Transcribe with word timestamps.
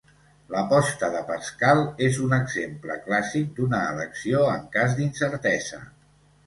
L'aposta 0.53 1.09
de 1.15 1.19
Pascal 1.27 1.83
és 2.07 2.17
un 2.29 2.35
exemple 2.39 2.97
clàssic 3.05 3.55
d'una 3.61 3.85
elecció 3.93 4.45
en 4.57 4.69
cas 4.79 4.99
d'incertesa. 5.01 5.87